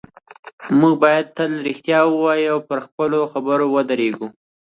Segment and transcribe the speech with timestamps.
[0.79, 4.27] موږ باید تل رښتیا ووایو او پر خپلو خبرو ودرېږو